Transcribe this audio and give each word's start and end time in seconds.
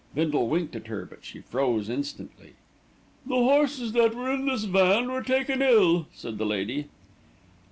Bindle 0.15 0.47
winked 0.47 0.75
at 0.75 0.87
her; 0.87 1.05
but 1.05 1.23
she 1.23 1.41
froze 1.41 1.87
instantly. 1.87 2.53
"The 3.27 3.35
horses 3.35 3.91
that 3.91 4.15
were 4.15 4.31
in 4.33 4.47
this 4.47 4.63
van 4.63 5.11
were 5.11 5.21
taken 5.21 5.61
ill," 5.61 6.07
said 6.11 6.39
the 6.39 6.43
lady. 6.45 6.87